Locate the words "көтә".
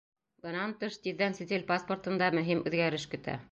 3.15-3.41